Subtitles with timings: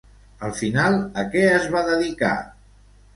[0.45, 2.33] Al final a què es va dedicar?